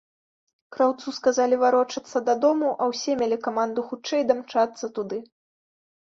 Краўцу 0.75 1.11
сказалі 1.17 1.55
варочацца 1.63 2.17
дадому, 2.29 2.71
а 2.85 2.87
ўсе 2.91 3.11
мелі 3.19 3.37
каманду 3.49 3.79
хутчэй 3.91 4.25
дамчацца 4.31 4.85
туды. 4.97 5.21